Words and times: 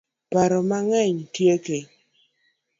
Paro 0.31 0.59
mang'eny 0.69 1.17
tieke 1.33 1.79